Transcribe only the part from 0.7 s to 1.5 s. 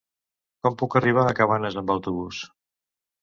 puc arribar a